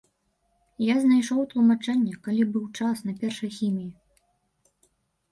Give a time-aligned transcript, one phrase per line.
[0.83, 4.87] Я знайшоў тлумачэнне, калі быў час, на першай хіміі.